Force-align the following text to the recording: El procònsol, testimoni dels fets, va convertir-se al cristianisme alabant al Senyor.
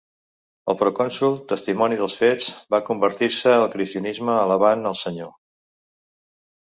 El 0.71 0.75
procònsol, 0.77 1.35
testimoni 1.51 1.99
dels 1.99 2.15
fets, 2.21 2.47
va 2.75 2.79
convertir-se 2.87 3.53
al 3.57 3.65
cristianisme 3.75 4.39
alabant 4.45 4.89
al 4.93 4.97
Senyor. 5.03 5.31